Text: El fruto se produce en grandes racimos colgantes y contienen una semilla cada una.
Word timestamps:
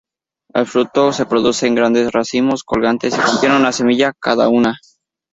El 0.55 0.65
fruto 0.65 1.13
se 1.13 1.27
produce 1.27 1.67
en 1.67 1.75
grandes 1.75 2.11
racimos 2.11 2.63
colgantes 2.63 3.15
y 3.15 3.21
contienen 3.21 3.59
una 3.59 3.71
semilla 3.71 4.13
cada 4.19 4.49
una. 4.49 4.77